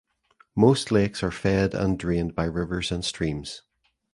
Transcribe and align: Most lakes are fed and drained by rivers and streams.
Most 0.55 0.91
lakes 0.91 1.21
are 1.21 1.29
fed 1.29 1.75
and 1.75 1.99
drained 1.99 2.33
by 2.33 2.45
rivers 2.45 2.91
and 2.91 3.05
streams. 3.05 3.61